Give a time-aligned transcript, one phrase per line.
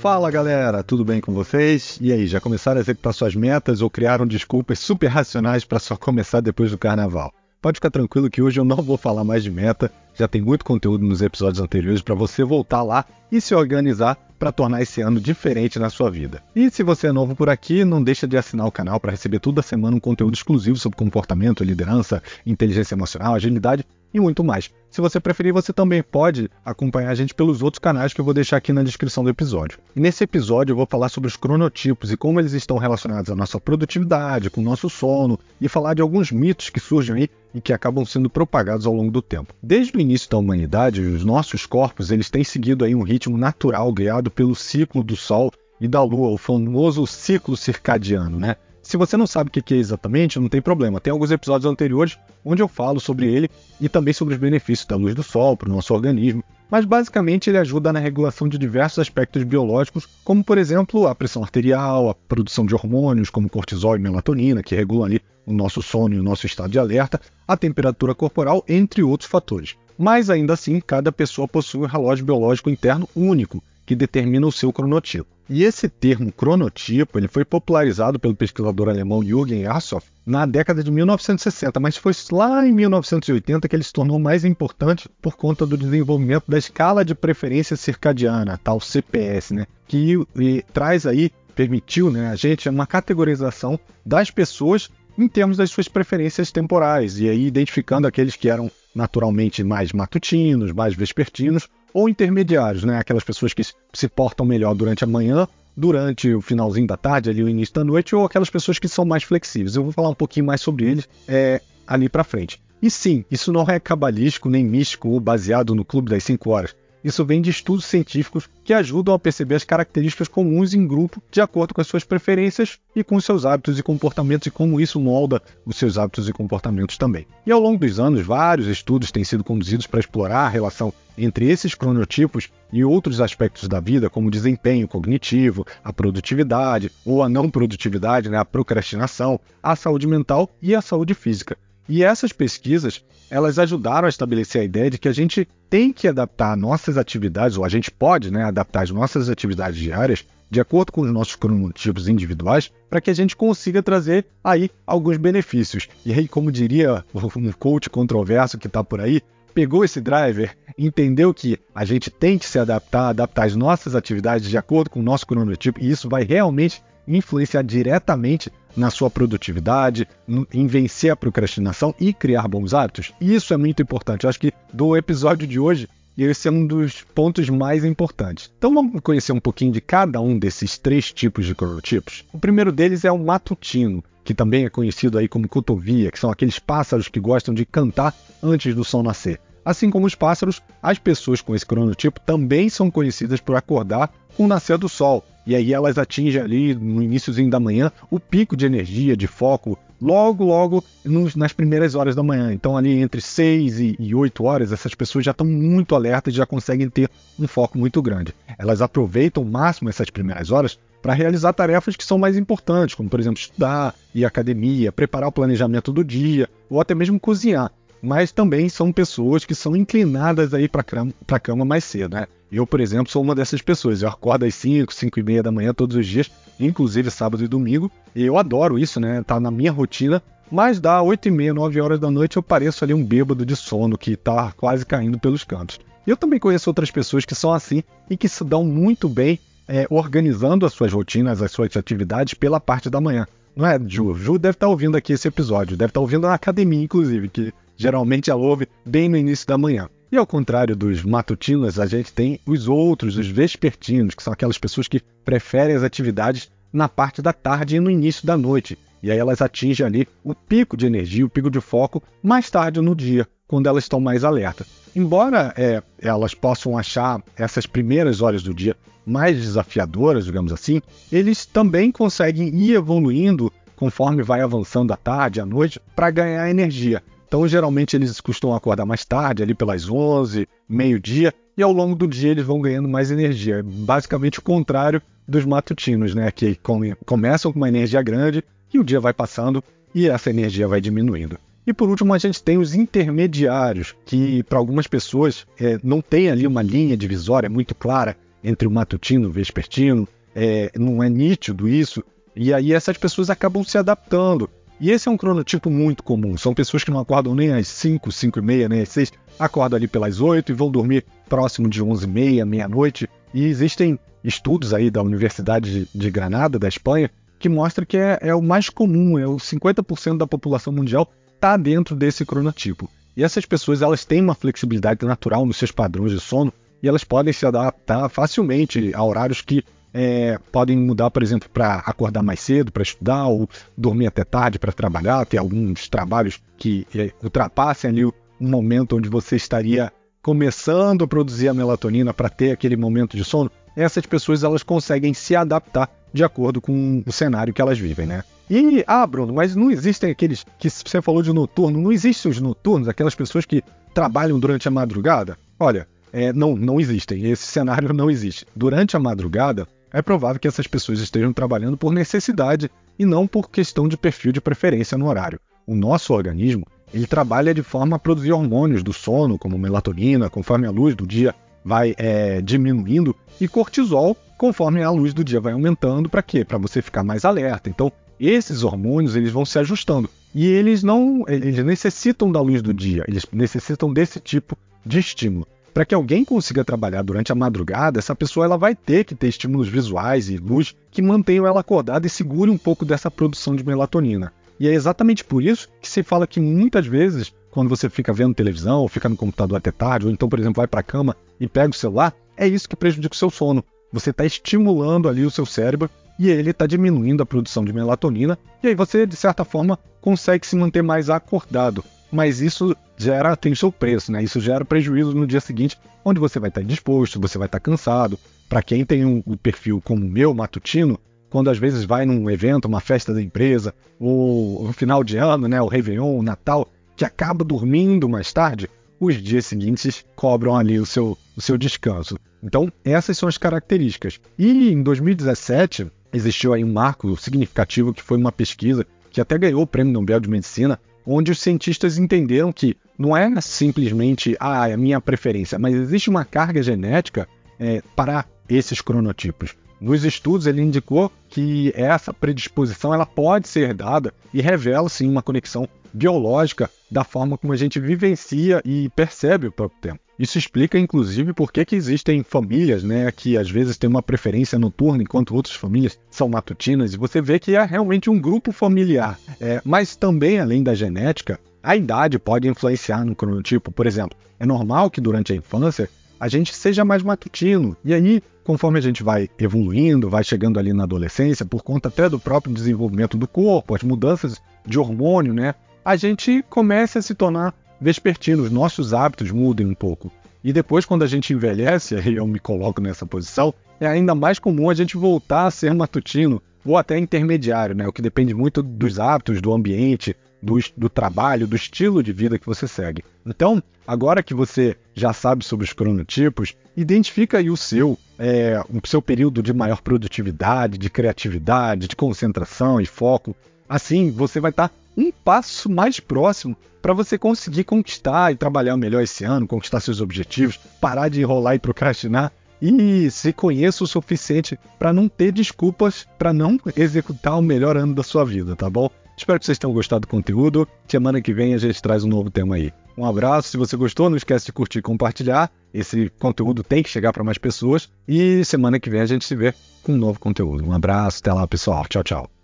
[0.00, 1.98] Fala galera, tudo bem com vocês?
[2.00, 5.94] E aí, já começaram a executar suas metas ou criaram desculpas super racionais para só
[5.94, 7.30] começar depois do carnaval?
[7.60, 10.64] Pode ficar tranquilo que hoje eu não vou falar mais de meta, já tem muito
[10.64, 15.20] conteúdo nos episódios anteriores para você voltar lá e se organizar para tornar esse ano
[15.20, 16.42] diferente na sua vida.
[16.56, 19.38] E se você é novo por aqui, não deixa de assinar o canal para receber
[19.38, 24.70] toda semana um conteúdo exclusivo sobre comportamento, liderança, inteligência emocional, agilidade e muito mais.
[24.90, 28.34] Se você preferir, você também pode acompanhar a gente pelos outros canais que eu vou
[28.34, 29.78] deixar aqui na descrição do episódio.
[29.94, 33.36] E nesse episódio eu vou falar sobre os cronotipos e como eles estão relacionados à
[33.36, 37.60] nossa produtividade, com o nosso sono e falar de alguns mitos que surgem aí e
[37.60, 39.54] que acabam sendo propagados ao longo do tempo.
[39.62, 43.92] Desde o início da humanidade, os nossos corpos eles têm seguido aí um ritmo natural
[43.92, 48.56] guiado pelo ciclo do Sol e da Lua, o famoso ciclo circadiano, né?
[48.90, 51.00] Se você não sabe o que é exatamente, não tem problema.
[51.00, 53.48] Tem alguns episódios anteriores onde eu falo sobre ele
[53.80, 56.42] e também sobre os benefícios da luz do sol para o nosso organismo.
[56.68, 61.44] Mas basicamente ele ajuda na regulação de diversos aspectos biológicos, como por exemplo a pressão
[61.44, 66.16] arterial, a produção de hormônios como cortisol e melatonina, que regulam ali o nosso sono
[66.16, 69.76] e o nosso estado de alerta, a temperatura corporal, entre outros fatores.
[69.96, 74.72] Mas ainda assim, cada pessoa possui um relógio biológico interno único, que determina o seu
[74.72, 75.26] cronotipo.
[75.48, 80.92] E esse termo cronotipo ele foi popularizado pelo pesquisador alemão Jürgen Assoff na década de
[80.92, 85.76] 1960, mas foi lá em 1980 que ele se tornou mais importante por conta do
[85.76, 89.66] desenvolvimento da escala de preferência circadiana, tal CPS, né?
[89.88, 95.68] Que e, traz aí, permitiu né, a gente uma categorização das pessoas em termos das
[95.68, 102.08] suas preferências temporais, e aí identificando aqueles que eram naturalmente mais matutinos, mais vespertinos, ou
[102.08, 102.98] intermediários, né?
[102.98, 105.46] Aquelas pessoas que se portam melhor durante a manhã,
[105.76, 109.04] durante o finalzinho da tarde, ali o início da noite, ou aquelas pessoas que são
[109.04, 109.76] mais flexíveis.
[109.76, 112.60] Eu vou falar um pouquinho mais sobre eles é, ali para frente.
[112.82, 116.74] E sim, isso não é cabalístico nem místico ou baseado no Clube das 5 Horas.
[117.02, 121.40] Isso vem de estudos científicos que ajudam a perceber as características comuns em grupo de
[121.40, 125.42] acordo com as suas preferências e com seus hábitos e comportamentos e como isso molda
[125.64, 127.26] os seus hábitos e comportamentos também.
[127.46, 131.50] E ao longo dos anos, vários estudos têm sido conduzidos para explorar a relação entre
[131.50, 137.50] esses cronotipos e outros aspectos da vida, como desempenho cognitivo, a produtividade ou a não
[137.50, 141.56] produtividade, né, a procrastinação, a saúde mental e a saúde física.
[141.90, 146.06] E essas pesquisas, elas ajudaram a estabelecer a ideia de que a gente tem que
[146.06, 150.92] adaptar nossas atividades, ou a gente pode né, adaptar as nossas atividades diárias de acordo
[150.92, 155.88] com os nossos cronotipos individuais, para que a gente consiga trazer aí alguns benefícios.
[156.06, 159.20] E aí, como diria um coach controverso que está por aí,
[159.52, 164.48] pegou esse driver, entendeu que a gente tem que se adaptar, adaptar as nossas atividades
[164.48, 166.80] de acordo com o nosso cronotipo, e isso vai realmente
[167.16, 170.06] influenciar diretamente na sua produtividade,
[170.52, 173.12] em vencer a procrastinação e criar bons hábitos.
[173.20, 174.24] Isso é muito importante.
[174.24, 178.50] Eu acho que do episódio de hoje, esse é um dos pontos mais importantes.
[178.58, 182.24] Então vamos conhecer um pouquinho de cada um desses três tipos de cronotipos.
[182.32, 186.30] O primeiro deles é o matutino, que também é conhecido aí como cotovia, que são
[186.30, 189.40] aqueles pássaros que gostam de cantar antes do sol nascer.
[189.64, 194.44] Assim como os pássaros, as pessoas com esse cronotipo também são conhecidas por acordar com
[194.44, 195.24] o nascer do sol.
[195.50, 199.76] E aí elas atingem ali no iníciozinho da manhã o pico de energia, de foco,
[200.00, 202.52] logo, logo nos, nas primeiras horas da manhã.
[202.52, 206.36] Então, ali entre 6 e, e 8 horas, essas pessoas já estão muito alertas e
[206.36, 208.32] já conseguem ter um foco muito grande.
[208.56, 213.10] Elas aproveitam o máximo essas primeiras horas para realizar tarefas que são mais importantes, como
[213.10, 217.72] por exemplo estudar, ir à academia, preparar o planejamento do dia, ou até mesmo cozinhar
[218.02, 220.84] mas também são pessoas que são inclinadas aí para
[221.28, 222.26] a cama mais cedo, né?
[222.50, 224.02] Eu, por exemplo, sou uma dessas pessoas.
[224.02, 227.48] Eu acordo às 5, 5 e meia da manhã todos os dias, inclusive sábado e
[227.48, 227.90] domingo.
[228.14, 229.22] E eu adoro isso, né?
[229.24, 230.20] Tá na minha rotina.
[230.50, 233.54] Mas dá 8 e meia, 9 horas da noite eu pareço ali um bêbado de
[233.54, 235.78] sono que tá quase caindo pelos cantos.
[236.04, 239.38] Eu também conheço outras pessoas que são assim e que se dão muito bem
[239.68, 243.28] é, organizando as suas rotinas, as suas atividades pela parte da manhã.
[243.54, 244.12] Não é, Ju?
[244.14, 247.28] Ju deve estar tá ouvindo aqui esse episódio, deve estar tá ouvindo na academia, inclusive,
[247.28, 249.88] que Geralmente ela ouve bem no início da manhã.
[250.12, 254.58] E ao contrário dos matutinos, a gente tem os outros, os vespertinos, que são aquelas
[254.58, 258.78] pessoas que preferem as atividades na parte da tarde e no início da noite.
[259.02, 262.82] E aí elas atingem ali o pico de energia, o pico de foco, mais tarde
[262.82, 264.66] no dia, quando elas estão mais alertas.
[264.94, 271.46] Embora é, elas possam achar essas primeiras horas do dia mais desafiadoras, digamos assim, eles
[271.46, 277.02] também conseguem ir evoluindo conforme vai avançando a tarde, a noite, para ganhar energia.
[277.30, 282.08] Então, geralmente, eles costumam acordar mais tarde, ali pelas 11, meio-dia, e ao longo do
[282.08, 283.62] dia eles vão ganhando mais energia.
[283.64, 286.28] Basicamente o contrário dos matutinos, né?
[286.32, 286.58] Que
[287.06, 288.42] começam com uma energia grande
[288.74, 289.62] e o dia vai passando
[289.94, 291.38] e essa energia vai diminuindo.
[291.64, 296.30] E por último, a gente tem os intermediários, que para algumas pessoas é, não tem
[296.30, 301.08] ali uma linha divisória muito clara entre o matutino e o vespertino, é, não é
[301.08, 302.02] nítido isso,
[302.34, 304.50] e aí essas pessoas acabam se adaptando.
[304.80, 306.38] E esse é um cronotipo muito comum.
[306.38, 309.76] São pessoas que não acordam nem às 5, 5 e meia, nem às 6, acordam
[309.76, 313.06] ali pelas 8 e vão dormir próximo de 11 e meia, meia-noite.
[313.34, 318.34] E existem estudos aí da Universidade de Granada, da Espanha, que mostram que é, é
[318.34, 322.88] o mais comum, é o 50% da população mundial está dentro desse cronotipo.
[323.14, 327.04] E essas pessoas elas têm uma flexibilidade natural nos seus padrões de sono e elas
[327.04, 329.62] podem se adaptar facilmente a horários que
[329.92, 334.58] é, podem mudar, por exemplo, para acordar mais cedo para estudar ou dormir até tarde
[334.58, 335.26] para trabalhar.
[335.26, 339.92] Tem alguns trabalhos que é, ultrapassem ali o momento onde você estaria
[340.22, 343.50] começando a produzir a melatonina para ter aquele momento de sono.
[343.76, 348.24] Essas pessoas elas conseguem se adaptar de acordo com o cenário que elas vivem, né?
[348.50, 352.40] E, ah, Bruno, mas não existem aqueles que você falou de noturno, não existem os
[352.40, 353.62] noturnos, aquelas pessoas que
[353.94, 355.38] trabalham durante a madrugada?
[355.58, 357.30] Olha, é, não, não existem.
[357.30, 358.44] Esse cenário não existe.
[358.54, 363.50] Durante a madrugada, é provável que essas pessoas estejam trabalhando por necessidade e não por
[363.50, 365.40] questão de perfil de preferência no horário.
[365.66, 370.66] O nosso organismo ele trabalha de forma a produzir hormônios do sono, como melatonina, conforme
[370.66, 371.34] a luz do dia
[371.64, 376.44] vai é, diminuindo, e cortisol, conforme a luz do dia vai aumentando, para quê?
[376.44, 377.70] Para você ficar mais alerta.
[377.70, 382.74] Então, esses hormônios eles vão se ajustando e eles não, eles necessitam da luz do
[382.74, 387.98] dia, eles necessitam desse tipo de estímulo para que alguém consiga trabalhar durante a madrugada,
[387.98, 392.06] essa pessoa ela vai ter que ter estímulos visuais e luz que mantenham ela acordada
[392.06, 394.32] e segure um pouco dessa produção de melatonina.
[394.58, 398.34] E é exatamente por isso que se fala que muitas vezes, quando você fica vendo
[398.34, 401.16] televisão, ou fica no computador até tarde, ou então, por exemplo, vai para a cama
[401.38, 403.64] e pega o celular, é isso que prejudica o seu sono.
[403.92, 405.88] Você está estimulando ali o seu cérebro
[406.18, 410.46] e ele está diminuindo a produção de melatonina, e aí você, de certa forma, consegue
[410.46, 414.22] se manter mais acordado mas isso gera, tem o seu preço, né?
[414.22, 418.18] Isso gera prejuízo no dia seguinte, onde você vai estar indisposto, você vai estar cansado.
[418.48, 420.98] Para quem tem um, um, perfil como o meu, matutino,
[421.30, 425.46] quando às vezes vai num evento, uma festa da empresa, ou no final de ano,
[425.46, 428.68] né, o Réveillon, o Natal, que acaba dormindo mais tarde,
[428.98, 432.18] os dias seguintes cobram ali o seu, o seu descanso.
[432.42, 434.20] Então, essas são as características.
[434.38, 439.62] E em 2017, existiu aí um marco significativo que foi uma pesquisa que até ganhou
[439.62, 444.74] o Prêmio Nobel de Medicina, onde os cientistas entenderam que não é simplesmente ah, é
[444.74, 449.54] a minha preferência, mas existe uma carga genética é, para esses cronotipos.
[449.80, 455.22] Nos estudos ele indicou que essa predisposição ela pode ser herdada e revela sim uma
[455.22, 460.09] conexão biológica da forma como a gente vivencia e percebe o próprio tempo.
[460.20, 464.58] Isso explica, inclusive, por que, que existem famílias né, que às vezes têm uma preferência
[464.58, 469.18] noturna, enquanto outras famílias são matutinas, e você vê que é realmente um grupo familiar.
[469.40, 473.72] É, mas também, além da genética, a idade pode influenciar no cronotipo.
[473.72, 475.88] Por exemplo, é normal que durante a infância
[476.20, 480.74] a gente seja mais matutino, e aí, conforme a gente vai evoluindo, vai chegando ali
[480.74, 485.54] na adolescência, por conta até do próprio desenvolvimento do corpo, as mudanças de hormônio, né,
[485.82, 490.12] a gente começa a se tornar vespertino, os nossos hábitos mudem um pouco.
[490.42, 494.38] E depois, quando a gente envelhece, aí eu me coloco nessa posição, é ainda mais
[494.38, 497.88] comum a gente voltar a ser matutino ou até intermediário, né?
[497.88, 502.38] O que depende muito dos hábitos, do ambiente, do, do trabalho, do estilo de vida
[502.38, 503.02] que você segue.
[503.24, 508.86] Então, agora que você já sabe sobre os cronotipos, identifica aí o seu, é, o
[508.86, 513.34] seu período de maior produtividade, de criatividade, de concentração e foco.
[513.68, 518.76] Assim, você vai estar tá um passo mais próximo para você conseguir conquistar e trabalhar
[518.76, 523.86] melhor esse ano, conquistar seus objetivos, parar de enrolar e procrastinar e se conheça o
[523.86, 528.68] suficiente para não ter desculpas para não executar o melhor ano da sua vida, tá
[528.68, 528.90] bom?
[529.16, 530.66] Espero que vocês tenham gostado do conteúdo.
[530.88, 532.72] Semana que vem a gente traz um novo tema aí.
[532.96, 535.50] Um abraço, se você gostou, não esquece de curtir e compartilhar.
[535.74, 537.88] Esse conteúdo tem que chegar para mais pessoas.
[538.08, 540.66] E semana que vem a gente se vê com um novo conteúdo.
[540.66, 541.84] Um abraço, até lá, pessoal.
[541.86, 542.39] Tchau, tchau.